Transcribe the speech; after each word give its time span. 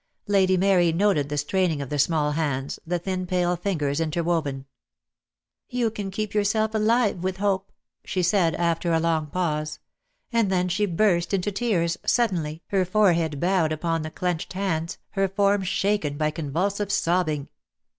Lady 0.25 0.57
Mary 0.57 0.91
noted 0.91 1.29
the 1.29 1.37
strain 1.37 1.69
ing 1.73 1.79
of 1.79 1.89
the 1.89 1.99
small 1.99 2.31
hands, 2.31 2.79
the 2.87 2.97
thin 2.97 3.27
pale 3.27 3.55
fingers 3.55 3.99
inter 3.99 4.23
woven. 4.23 4.65
"You 5.69 5.91
can 5.91 6.09
keep 6.09 6.33
yourself 6.33 6.73
alive 6.73 7.17
with 7.23 7.37
hope," 7.37 7.71
she 8.03 8.23
said, 8.23 8.55
after 8.55 8.91
a 8.93 8.99
long 8.99 9.27
pause; 9.27 9.77
and 10.33 10.51
then 10.51 10.69
she 10.69 10.87
burst 10.87 11.35
into 11.35 11.51
tears, 11.51 11.99
suddenly, 12.03 12.63
her 12.69 12.83
forehead 12.83 13.39
bowed 13.39 13.71
upon 13.71 14.01
the 14.01 14.09
clenched 14.09 14.53
hands, 14.53 14.97
her 15.11 15.27
form 15.27 15.61
shaken 15.61 16.17
by 16.17 16.31
convulsive 16.31 16.91
sobbing. 16.91 17.47